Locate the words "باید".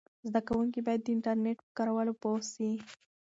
0.85-1.01